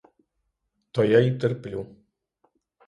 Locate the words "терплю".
1.39-1.87